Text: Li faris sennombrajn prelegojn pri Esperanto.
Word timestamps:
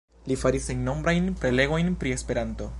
Li 0.29 0.37
faris 0.43 0.65
sennombrajn 0.69 1.29
prelegojn 1.43 1.95
pri 2.05 2.19
Esperanto. 2.19 2.69